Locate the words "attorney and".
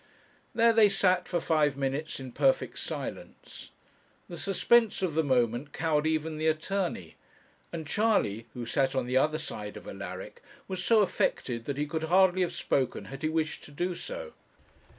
6.47-7.85